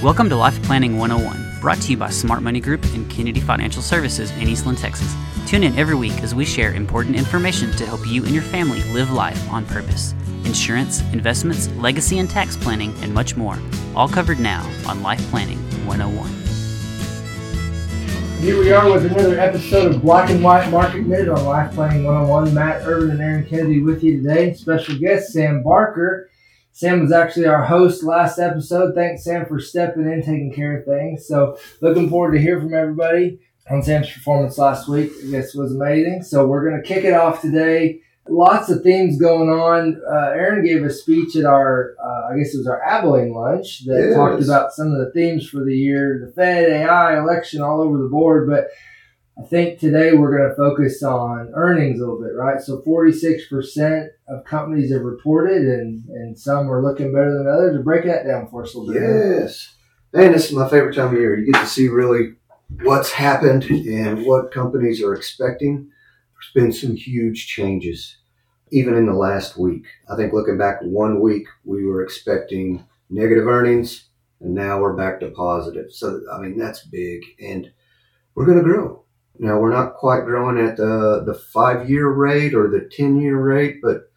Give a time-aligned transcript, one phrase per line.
[0.00, 3.82] Welcome to Life Planning 101, brought to you by Smart Money Group and Kennedy Financial
[3.82, 5.12] Services in Eastland, Texas.
[5.48, 8.80] Tune in every week as we share important information to help you and your family
[8.92, 10.14] live life on purpose.
[10.44, 13.58] Insurance, investments, legacy and tax planning, and much more.
[13.96, 16.30] All covered now on Life Planning 101.
[18.40, 22.04] Here we are with another episode of Black and White Market Minute on Life Planning
[22.04, 22.54] 101.
[22.54, 24.54] Matt Ervin and Aaron Kennedy with you today.
[24.54, 26.30] Special guest Sam Barker.
[26.78, 28.94] Sam was actually our host last episode.
[28.94, 31.26] Thanks, Sam, for stepping in, taking care of things.
[31.26, 35.10] So, looking forward to hear from everybody on Sam's performance last week.
[35.26, 36.22] I guess was amazing.
[36.22, 37.98] So, we're going to kick it off today.
[38.28, 40.00] Lots of things going on.
[40.08, 43.84] Uh, Aaron gave a speech at our, uh, I guess it was our Abilene lunch
[43.86, 44.14] that Yes.
[44.14, 47.98] talked about some of the themes for the year, the Fed, AI, election, all over
[47.98, 48.48] the board.
[48.48, 48.68] But
[49.40, 52.60] I think today we're going to focus on earnings a little bit, right?
[52.60, 57.84] So 46% of companies have reported, and, and some are looking better than others.
[57.84, 59.02] Break that down for us a little bit.
[59.40, 59.76] Yes.
[60.12, 61.38] Man, this is my favorite time of year.
[61.38, 62.34] You get to see really
[62.82, 65.88] what's happened and what companies are expecting.
[66.34, 68.16] There's been some huge changes,
[68.72, 69.84] even in the last week.
[70.10, 74.08] I think looking back one week, we were expecting negative earnings,
[74.40, 75.92] and now we're back to positive.
[75.92, 77.70] So, I mean, that's big, and
[78.34, 79.04] we're going to grow.
[79.38, 83.38] Now, we're not quite growing at the, the five year rate or the 10 year
[83.40, 84.10] rate, but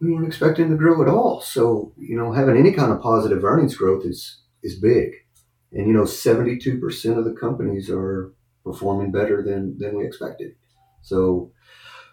[0.00, 1.40] we weren't expecting to grow at all.
[1.40, 5.12] So, you know, having any kind of positive earnings growth is is big.
[5.72, 8.32] And you know, 72% of the companies are
[8.64, 10.54] performing better than than we expected.
[11.02, 11.50] So,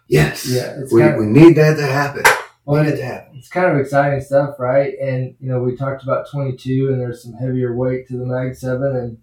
[0.08, 2.22] yes, Yeah, we, we need that to happen.
[2.64, 3.36] Well, need it it- to happen.
[3.38, 4.94] it's kind of exciting stuff, right?
[5.00, 8.54] And you know, we talked about 22, and there's some heavier weight to the Mag
[8.54, 9.18] 7, and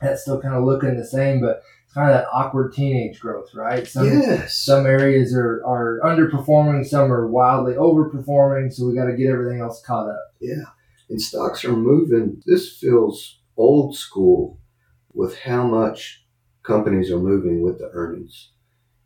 [0.00, 1.62] that's still kind of looking the same, but
[1.98, 3.86] kind of that awkward teenage growth, right?
[3.86, 4.56] Some yes.
[4.58, 9.60] some areas are, are underperforming, some are wildly overperforming, so we got to get everything
[9.60, 10.34] else caught up.
[10.40, 10.64] Yeah.
[11.10, 12.42] And stocks are moving.
[12.46, 14.60] This feels old school
[15.12, 16.24] with how much
[16.62, 18.52] companies are moving with the earnings.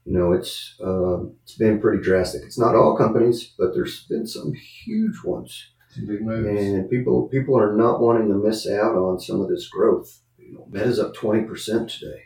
[0.04, 2.42] You know, it's uh, it's been pretty drastic.
[2.42, 5.70] It's not all companies, but there's been some huge ones.
[5.90, 6.60] Some big moves.
[6.60, 10.20] and people people are not wanting to miss out on some of this growth.
[10.38, 12.24] You know, Meta's up twenty percent today.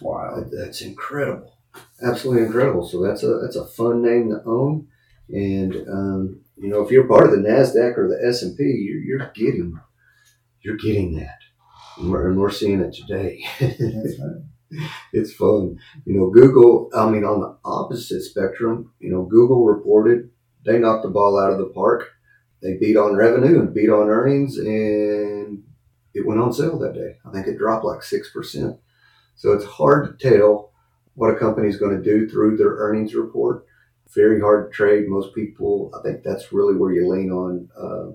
[0.00, 0.36] Wow.
[0.40, 1.52] That- That's incredible,
[2.02, 2.86] absolutely incredible.
[2.86, 4.88] So that's a that's a fun name to own,
[5.28, 8.62] and um, you know if you're part of the Nasdaq or the S and P,
[8.64, 9.78] you're, you're getting
[10.62, 11.38] you're getting that,
[11.98, 13.44] and we're, and we're seeing it today.
[13.60, 14.42] Right.
[15.12, 15.78] it's fun.
[16.06, 20.30] You know, Google, I mean, on the opposite spectrum, you know, Google reported
[20.64, 22.08] they knocked the ball out of the park.
[22.62, 25.64] They beat on revenue and beat on earnings, and
[26.14, 27.16] it went on sale that day.
[27.26, 28.78] I think it dropped like 6%.
[29.34, 30.72] So it's hard to tell
[31.14, 33.66] what a company is going to do through their earnings report.
[34.14, 35.08] Very hard to trade.
[35.08, 38.12] Most people, I think that's really where you lean on uh,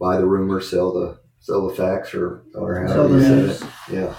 [0.00, 3.58] buy the rumor, sell the sell the facts, or or Sell you news.
[3.58, 3.72] say it.
[3.92, 4.14] Yeah.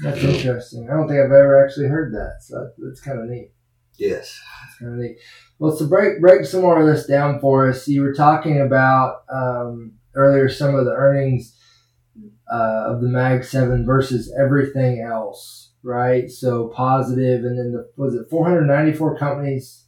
[0.00, 0.88] That's interesting.
[0.90, 3.52] I don't think I've ever actually heard that, so that, that's kind of neat.
[3.98, 4.40] Yes.
[4.64, 5.18] That's kind of neat.
[5.58, 7.86] Well, so break break some more of this down for us.
[7.86, 11.56] You were talking about um, earlier some of the earnings
[12.52, 16.30] uh, of the Mag Seven versus everything else, right?
[16.30, 19.86] So positive, and then the was it 494 companies?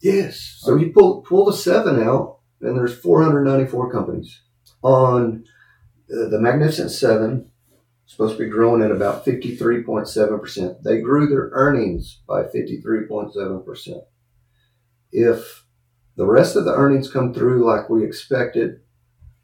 [0.00, 0.58] Yes.
[0.60, 4.40] So you pull pull the seven out, and there's 494 companies
[4.82, 5.44] on
[6.12, 7.46] uh, the Magnificent Seven.
[8.06, 10.82] Supposed to be growing at about 53.7 percent.
[10.82, 14.02] They grew their earnings by 53.7 percent.
[15.12, 15.64] If
[16.16, 18.80] the rest of the earnings come through like we expected,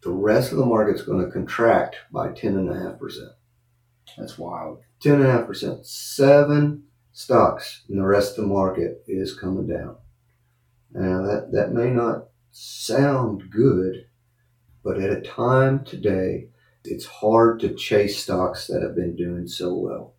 [0.06, 3.32] the rest of the market's going to contract by 10.5 percent.
[4.16, 4.78] That's wild.
[5.00, 5.84] Ten and a half percent.
[5.84, 9.96] Seven stocks, and the rest of the market is coming down.
[10.92, 14.06] Now that that may not sound good,
[14.84, 16.50] but at a time today,
[16.84, 20.14] it's hard to chase stocks that have been doing so well.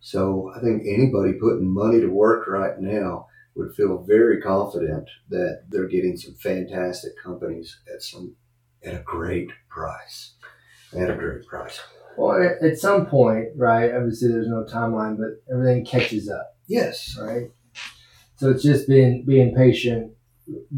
[0.00, 5.62] So I think anybody putting money to work right now would feel very confident that
[5.70, 8.36] they're getting some fantastic companies at some
[8.88, 10.34] at a great price.
[10.96, 11.80] At a great price.
[12.16, 13.94] Well, at, some point, right?
[13.94, 16.56] Obviously, there's no timeline, but everything catches up.
[16.66, 17.16] Yes.
[17.20, 17.50] right?
[18.36, 20.12] So it's just being being patient.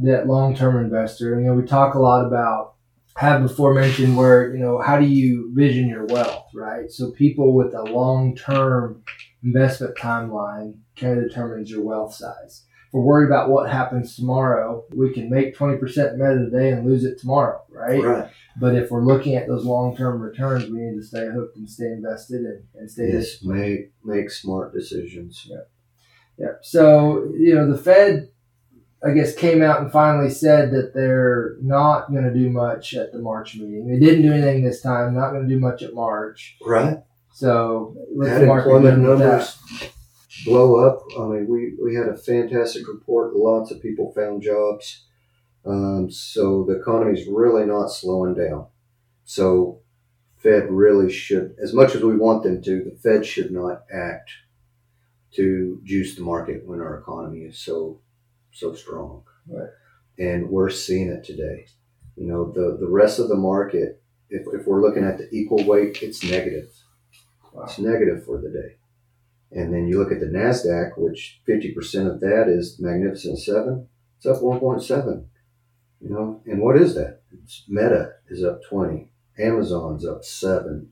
[0.02, 1.40] That long term investor.
[1.40, 2.74] You know, we talk a lot about
[3.16, 6.90] have before mentioned where you know how do you vision your wealth, right?
[6.90, 9.02] So people with a long term
[9.44, 12.64] investment timeline kind of determines your wealth size.
[12.92, 17.04] We're worried about what happens tomorrow, we can make twenty percent meta today and lose
[17.04, 18.02] it tomorrow, right?
[18.02, 18.30] Right.
[18.60, 21.70] But if we're looking at those long term returns, we need to stay hooked and
[21.70, 25.46] stay invested and, and stay Yes, make make smart decisions.
[25.48, 25.62] Yeah.
[26.36, 26.52] Yeah.
[26.62, 28.30] So, you know, the Fed
[29.02, 33.12] I guess, came out and finally said that they're not going to do much at
[33.12, 33.88] the March meeting.
[33.88, 35.14] They didn't do anything this time.
[35.14, 36.58] Not going to do much at March.
[36.64, 36.98] Right.
[37.32, 39.90] So let the market with that.
[40.44, 41.02] Blow up.
[41.18, 43.34] I mean, we, we had a fantastic report.
[43.34, 45.04] Lots of people found jobs.
[45.64, 48.66] Um, so the economy's really not slowing down.
[49.24, 49.80] So
[50.38, 54.30] Fed really should, as much as we want them to, the Fed should not act
[55.32, 58.00] to juice the market when our economy is so
[58.52, 59.22] so strong.
[59.46, 59.68] Right.
[60.18, 61.66] And we're seeing it today.
[62.16, 65.64] You know, the, the rest of the market, if, if we're looking at the equal
[65.64, 66.68] weight, it's negative.
[67.52, 67.64] Wow.
[67.64, 68.76] It's negative for the day.
[69.52, 74.26] And then you look at the NASDAQ, which 50% of that is Magnificent Seven, it's
[74.26, 75.24] up 1.7.
[76.00, 77.22] You know, and what is that?
[77.32, 80.88] It's Meta is up 20, Amazon's up 7,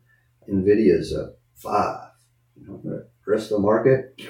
[0.50, 2.08] Nvidia's up 5.
[2.56, 4.20] You know, the rest of the market,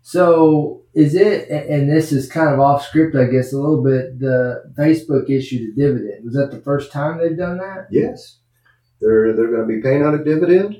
[0.00, 4.20] So is it, and this is kind of off script, I guess, a little bit.
[4.20, 6.24] The Facebook issued a dividend.
[6.24, 7.88] Was that the first time they've done that?
[7.90, 8.38] yes,
[9.00, 10.76] they're, they're going to be paying out a dividend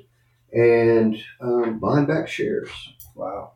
[0.52, 2.70] and um, buying back shares.
[3.14, 3.52] Wow.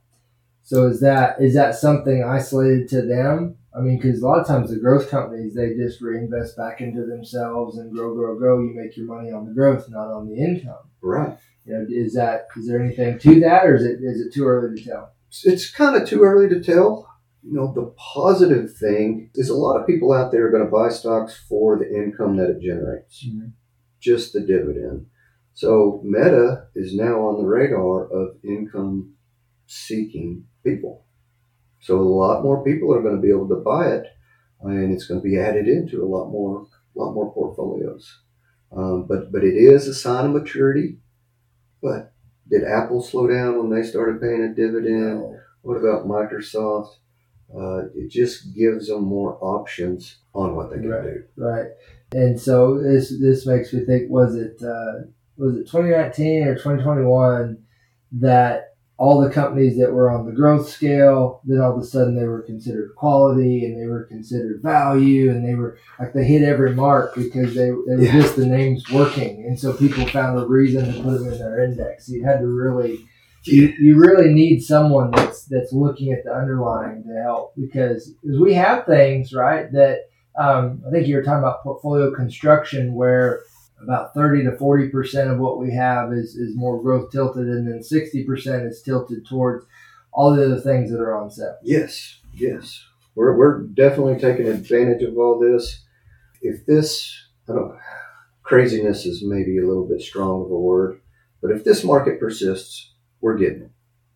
[0.62, 3.56] So is that is that something isolated to them?
[3.76, 7.06] I mean, because a lot of times the growth companies they just reinvest back into
[7.06, 8.60] themselves and grow, grow, grow.
[8.60, 10.90] You make your money on the growth, not on the income.
[11.02, 11.36] Right.
[11.64, 14.46] You know, is that is there anything to that, or is it is it too
[14.46, 15.12] early to tell?
[15.28, 17.06] It's- it's kind of too early to tell.
[17.42, 20.70] You know, the positive thing is a lot of people out there are going to
[20.70, 23.24] buy stocks for the income that it generates,
[23.98, 25.06] just the dividend.
[25.54, 29.14] So Meta is now on the radar of income
[29.66, 31.04] seeking people.
[31.80, 34.06] So a lot more people are going to be able to buy it,
[34.62, 38.20] and it's going to be added into a lot more, lot more portfolios.
[38.72, 40.98] Um, but but it is a sign of maturity.
[41.82, 42.12] But
[42.48, 45.24] did Apple slow down when they started paying a dividend?
[45.62, 46.96] What about Microsoft?
[47.54, 51.04] Uh, it just gives them more options on what they can Right.
[51.04, 51.24] do.
[51.36, 51.66] Right.
[52.12, 55.06] And so this this makes me think was it uh,
[55.40, 57.58] was it 2019 or 2021
[58.20, 58.66] that
[58.98, 62.26] all the companies that were on the growth scale then all of a sudden they
[62.26, 66.74] were considered quality and they were considered value and they were like they hit every
[66.74, 68.12] mark because they, they were Yeah.
[68.12, 69.44] just the names working.
[69.46, 72.08] And so people found a reason to put them in their index.
[72.10, 72.98] You had to really
[73.44, 78.52] you, you really need someone that's that's looking at the underlying to help because we
[78.52, 80.00] have things right that
[80.38, 83.40] um, I think you were talking about portfolio construction where
[83.82, 87.70] about 30 to 40 percent of what we have is, is more growth tilted and
[87.70, 89.64] then 60 percent is tilted towards
[90.12, 92.84] all the other things that are on sale Yes, yes.
[93.14, 95.84] We're, we're definitely taking advantage of all this.
[96.42, 97.12] If this,
[97.48, 97.78] I don't
[98.42, 101.00] craziness is maybe a little bit strong of a word,
[101.40, 103.70] but if this market persists, we're getting it.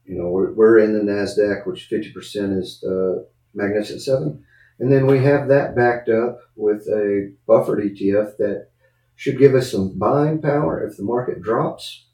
[0.05, 4.44] You know, we're, we're in the NASDAQ, which 50% is the Magnificent Seven.
[4.81, 8.69] And then we have that backed up with a buffered ETF that
[9.16, 10.87] should give us some buying power.
[10.87, 12.06] If the market drops,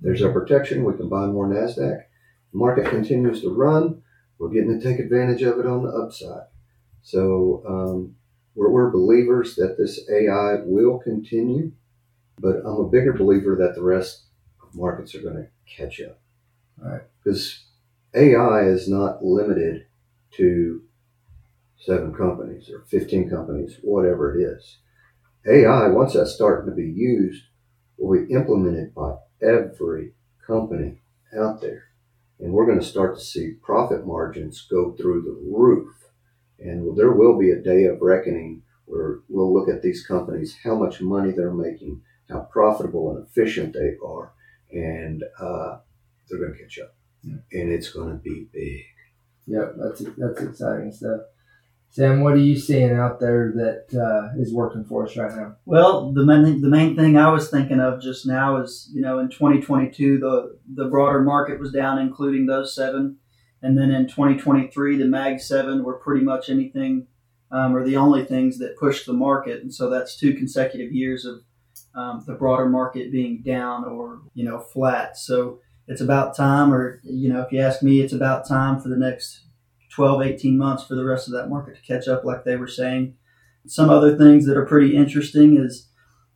[0.00, 0.84] there's our protection.
[0.84, 1.76] We can buy more NASDAQ.
[1.76, 4.02] The market continues to run
[4.42, 6.48] we're getting to take advantage of it on the upside.
[7.02, 8.16] So um,
[8.56, 11.70] we're, we're believers that this AI will continue,
[12.40, 14.24] but I'm a bigger believer that the rest
[14.60, 16.18] of markets are going to catch up.
[16.76, 17.02] Right.
[17.22, 17.66] Because
[18.14, 19.86] AI is not limited
[20.32, 20.82] to
[21.78, 24.78] seven companies or 15 companies, whatever it is.
[25.46, 27.44] AI, once that's starting to be used,
[27.98, 30.12] will be implemented by every
[30.46, 31.00] company
[31.36, 31.92] out there
[32.42, 35.94] and we're going to start to see profit margins go through the roof.
[36.58, 40.74] And there will be a day of reckoning where we'll look at these companies, how
[40.74, 44.32] much money they're making, how profitable and efficient they are,
[44.72, 45.78] and uh,
[46.28, 46.94] they're going to catch up.
[47.22, 47.36] Yeah.
[47.52, 48.82] And it's going to be big.
[49.46, 51.20] yep that's that's exciting stuff
[51.92, 55.54] sam what are you seeing out there that uh, is working for us right now?
[55.66, 59.20] Well, the main the main thing I was thinking of just now is you know
[59.20, 63.18] in 2022 the the broader market was down, including those seven,
[63.60, 67.06] and then in 2023 the Mag Seven were pretty much anything
[67.52, 71.26] um, or the only things that pushed the market, and so that's two consecutive years
[71.26, 71.42] of
[71.94, 75.18] um, the broader market being down or you know flat.
[75.18, 78.88] So it's about time, or you know if you ask me, it's about time for
[78.88, 79.42] the next
[79.94, 82.68] 12, 18 months for the rest of that market to catch up, like they were
[82.68, 83.14] saying.
[83.66, 85.88] Some other things that are pretty interesting is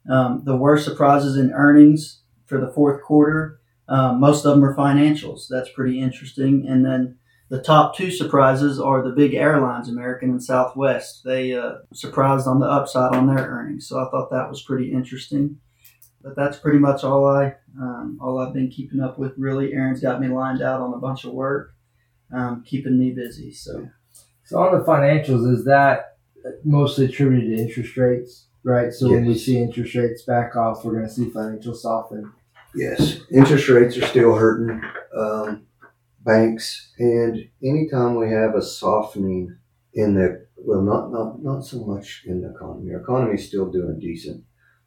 [0.09, 3.61] um, the worst surprises in earnings for the fourth quarter.
[3.89, 5.49] Um, most of them are financials.
[5.49, 6.67] That's pretty interesting.
[6.69, 11.23] And then the top two surprises are the big airlines, American and Southwest.
[11.25, 14.93] They uh, surprised on the upside on their earnings, so I thought that was pretty
[14.93, 15.59] interesting.
[16.23, 19.35] But that's pretty much all I um, all I've been keeping up with.
[19.37, 21.76] Really, Aaron's got me lined out on a bunch of work,
[22.33, 23.53] um, keeping me busy.
[23.53, 23.89] So
[24.45, 26.17] So on the financials, is that
[26.65, 28.93] mostly attributed to interest rates, right?
[28.93, 32.33] So when we see interest rates back off, we're going to see financial soften.
[32.75, 34.83] Yes, interest rates are still hurting
[35.17, 35.67] um,
[36.21, 39.57] banks, and anytime we have a softening
[39.95, 42.93] in the well, not not not so much in the economy.
[42.93, 44.45] Our economy is still doing decent.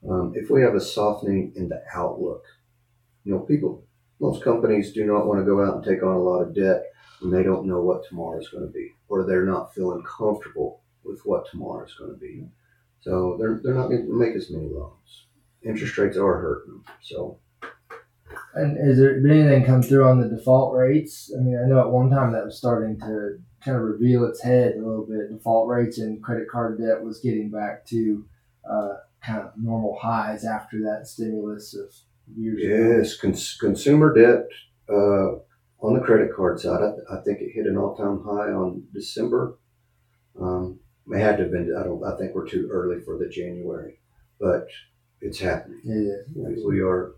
[0.08, 2.44] Um, if we have a softening in the outlook,
[3.24, 3.84] you know, people,
[4.22, 6.84] most companies do not want to go out and take on a lot of debt
[7.22, 10.82] when they don't know what tomorrow is going to be, or they're not feeling comfortable
[11.04, 12.48] with what tomorrow is going to be.
[13.02, 15.28] So they're they're not going to make as many loans.
[15.64, 16.84] Interest rates are hurting.
[17.02, 17.40] So
[18.56, 21.32] And has there been anything come through on the default rates?
[21.38, 24.42] I mean, I know at one time that was starting to kind of reveal its
[24.42, 25.30] head a little bit.
[25.30, 28.26] Default rates and credit card debt was getting back to
[28.70, 31.94] uh, kind of normal highs after that stimulus of
[32.36, 32.98] years ago.
[32.98, 34.48] Yes, cons- consumer debt
[34.90, 35.40] uh,
[35.82, 39.58] on the credit card side, I, I think it hit an all-time high on December.
[40.40, 41.76] Um, it had to have been.
[41.78, 42.04] I don't.
[42.04, 44.00] I think we're too early for the January,
[44.40, 44.68] but
[45.22, 45.82] it's happening.
[45.84, 47.14] Yeah, We, we are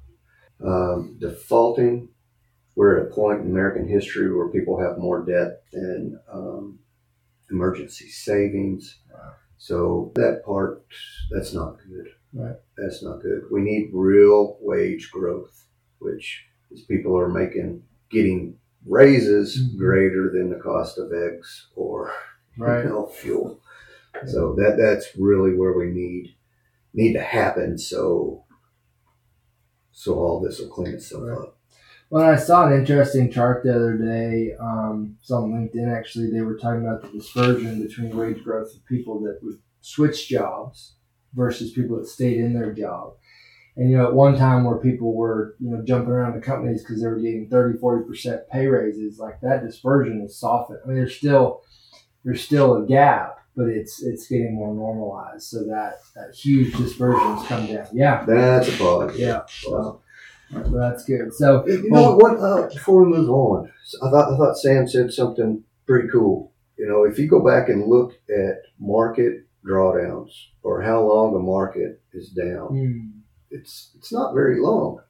[0.63, 2.10] um, defaulting.
[2.75, 6.80] We're at a point in American history where people have more debt than um,
[7.50, 9.00] emergency savings.
[9.12, 9.34] Wow.
[9.58, 10.86] So that part,
[11.32, 12.08] that's not good.
[12.34, 12.56] Right.
[12.77, 13.41] That's not good.
[13.51, 15.65] We need real wage growth,
[16.00, 19.77] which is people are making getting raises Mhm.
[19.77, 22.12] greater than the cost of eggs or
[22.58, 22.84] right.
[22.84, 23.60] you know, fuel.
[24.25, 26.36] So that that's really where we need
[26.94, 27.77] need to happen.
[27.77, 28.44] So
[29.91, 31.38] so all this will clean itself Right.
[31.38, 31.58] up.
[32.10, 34.53] Well, I saw an interesting chart the other day.
[34.60, 36.30] Um, it's on LinkedIn actually.
[36.30, 40.96] They were talking about the dispersion between wage growth of people that would switch jobs
[41.34, 43.13] versus people that stayed in their job.
[43.78, 46.82] And you know, at one time where people were you know jumping around to companies
[46.84, 50.80] because they were getting 30, 40 percent pay raises, like that dispersion is softened.
[50.84, 51.62] I mean, there's still
[52.25, 55.44] there's still a gap, but it's it's getting more normalized.
[55.44, 57.88] So that that huge dispersion has come down.
[57.94, 59.20] Yeah, That's a positive.
[59.20, 59.42] yeah.
[59.48, 60.01] So
[60.51, 61.34] that's good.
[61.34, 62.38] So You know what?
[62.40, 63.72] Uh, before we move on,
[64.04, 66.51] I thought I thought Sam said something pretty cool.
[66.78, 70.32] You know, if you go back and look at market drawdowns
[70.63, 73.20] or how long a market is down, hmm,
[73.51, 75.01] it's it's not very long.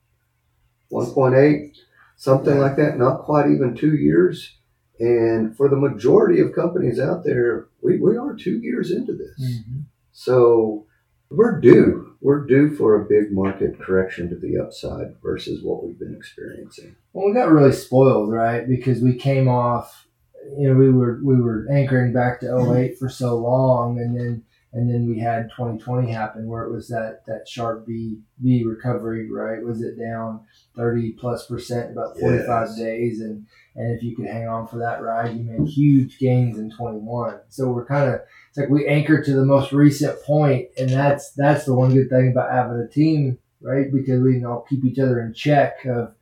[0.90, 1.78] One point eight,
[2.18, 2.98] something like that.
[2.98, 4.58] Not quite even two years.
[5.00, 9.40] And for the majority of companies out there, we, we are two years into this.
[9.42, 9.86] mhm.
[10.12, 10.86] So
[11.32, 12.16] we're due.
[12.22, 16.96] We're due for a big market correction to the upside versus what we've been experiencing.
[17.14, 18.68] Well, we got really spoiled, right?
[18.68, 20.06] Because we came off,
[20.58, 24.44] you know, we were we were anchoring back to 08 for so long, and then
[24.74, 29.30] and then we had 2020 happen where it was that that sharp V V recovery,
[29.30, 29.62] right?
[29.64, 30.42] Was it down
[30.76, 32.78] 30 plus percent about 45 Yes.
[32.78, 36.58] days, and and if you could hang on for that ride, you made huge gains
[36.58, 37.40] in 21.
[37.50, 41.32] So we're kind of it's like we anchor to the most recent point, and that's
[41.32, 43.92] that's the one good thing about having a team, right?
[43.92, 46.14] Because we can all keep each other in check of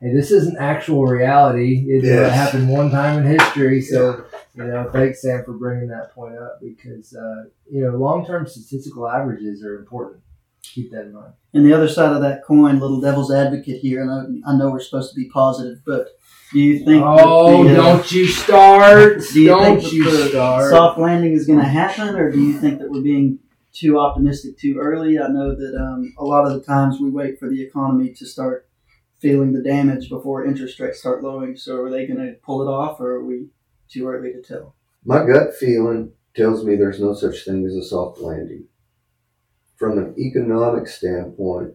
[0.00, 1.84] hey, this isn't actual reality.
[1.88, 2.32] It, Yes.
[2.34, 3.80] happened one time in history.
[3.80, 4.24] So,
[4.54, 8.46] you know, thanks, Sam, for bringing that point up because, uh, you know, long term
[8.46, 10.22] statistical averages are important.
[10.62, 11.32] Keep that in mind.
[11.54, 14.70] And the other side of that coin, little devil's advocate here, and I, I know
[14.70, 16.08] we're supposed to be positive, but
[16.52, 17.02] do you think?
[17.04, 19.22] Oh, the, uh, don't you start.
[19.32, 20.70] Do you don't think you the start.
[20.70, 23.38] soft landing is going to happen, or do you think that we're being
[23.72, 25.18] too optimistic too early?
[25.18, 28.26] I know that um, a lot of the times we wait for the economy to
[28.26, 28.65] start
[29.26, 31.56] feeling the damage before interest rates start lowering.
[31.56, 33.48] So are they going to pull it off, or are we
[33.88, 34.76] too early to tell?
[35.04, 38.66] My gut feeling tells me there's no such thing as a soft landing.
[39.76, 41.74] From an economic standpoint,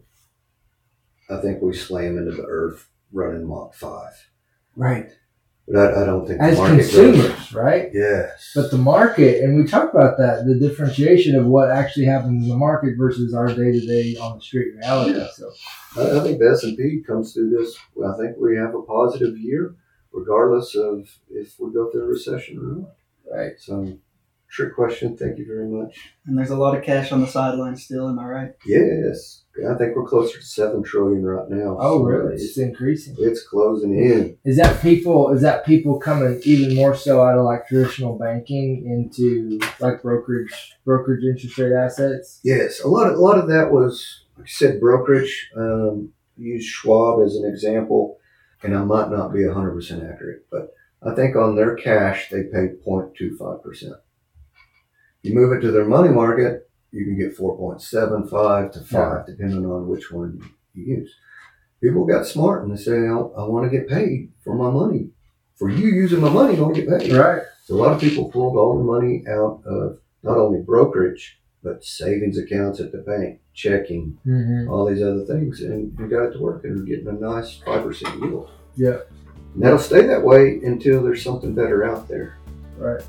[1.30, 4.30] I think we slam into the earth running Mach 5.
[4.76, 5.12] right.
[5.72, 7.90] But I, I don't think As consumers, right?
[7.94, 8.52] Yes.
[8.54, 12.50] But the market, and we talked about that, the differentiation of what actually happens in
[12.50, 15.20] the market versus our day to day on the street reality.
[15.20, 15.28] Yeah.
[15.34, 15.52] So,
[15.98, 17.78] I, I think the S&P comes through this.
[18.06, 19.76] I think we have a positive year,
[20.12, 23.38] regardless of if we go through a recession or not.
[23.38, 23.54] right.
[23.60, 23.98] So,
[24.52, 25.16] trick question.
[25.18, 25.98] Thank you very much.
[26.26, 28.10] And there's a lot of cash on the sidelines still.
[28.10, 28.52] Am I right?
[28.66, 31.78] Yes, I think we're closer to seven trillion right now.
[31.80, 32.34] Oh, So really?
[32.34, 33.16] It's, It's increasing.
[33.18, 34.38] it's closing in.
[34.44, 35.32] Is that people?
[35.32, 40.74] Is that people coming even more so out of like traditional banking into like brokerage,
[40.86, 42.40] brokerage interest rate assets?
[42.44, 45.50] Yes, a lot of a lot of that was, like you said, brokerage.
[45.56, 48.18] Um, use Schwab as an example,
[48.64, 52.44] and I might not be hundred percent accurate, but I think on their cash they
[52.44, 53.94] paid 0.25 percent.
[55.24, 58.82] You move it to their money market, you can get four point seven five to
[58.82, 60.42] five, depending on which one
[60.74, 61.16] you use.
[61.82, 65.10] People got smart and they say, "I, I want to get paid for my money.
[65.56, 67.44] For you using my money, I want to get paid." Right.
[67.66, 71.84] So a lot of people pulled all the money out of not only brokerage, but
[71.84, 74.72] savings accounts at the bank, checking, Mm-hmm.
[74.72, 77.60] all these other things, and you got it to work and you're getting a nice
[77.60, 78.50] 5% yield.
[78.76, 79.00] Yeah.
[79.54, 82.38] And that'll stay that way until there's something better out there.
[82.78, 83.02] Right.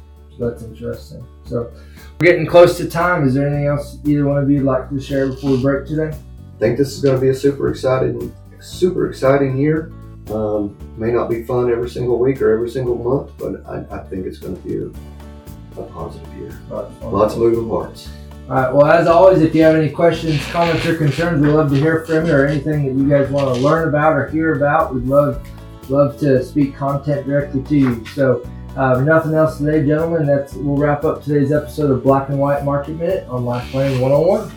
[0.42, 1.25] That's interesting.
[1.44, 1.72] So
[2.18, 3.26] we're getting close to time.
[3.26, 5.87] Is there anything else either one of you would like to share before we break
[5.87, 6.08] today?
[6.08, 9.92] I think this is going to be a super exciting, super exciting year.
[10.30, 14.04] Um, may not be fun every single week or every single month, but I, I
[14.04, 16.61] think it's going to be a, a positive year.
[16.70, 17.02] Lots.
[17.02, 18.08] Lots of moving parts.
[18.49, 18.75] All right.
[18.75, 22.04] Well, as always, if you have any questions, comments, or concerns, we'd love to hear
[22.04, 24.94] from you, or anything that you guys want to learn about or hear about.
[24.94, 25.46] We'd love
[25.88, 28.06] love to speak content directly to you.
[28.06, 30.26] So, uh, nothing else today, gentlemen.
[30.26, 34.00] That's we'll wrap up today's episode of Black and White Market Minute on Life Planning
[34.00, 34.50] 101.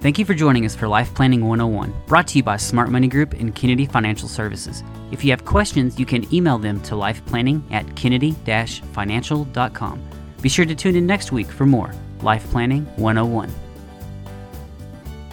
[0.00, 3.08] Thank you for joining us for Life Planning 101, brought to you by Smart Money
[3.08, 4.84] Group and Kennedy Financial Services.
[5.10, 10.08] If you have questions, you can email them to lifeplanning at kennedy-financial.com.
[10.40, 13.52] Be sure to tune in next week for more Life Planning 101.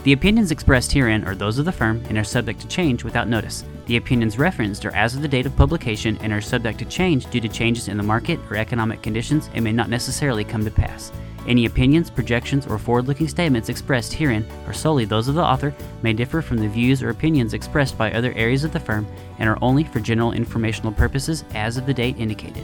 [0.03, 3.27] The opinions expressed herein are those of the firm and are subject to change without
[3.27, 3.63] notice.
[3.85, 7.29] The opinions referenced are as of the date of publication and are subject to change
[7.29, 10.71] due to changes in the market or economic conditions and may not necessarily come to
[10.71, 11.11] pass.
[11.47, 15.75] Any opinions, projections, or forward looking statements expressed herein are solely those of the author,
[16.01, 19.05] may differ from the views or opinions expressed by other areas of the firm,
[19.37, 22.63] and are only for general informational purposes as of the date indicated.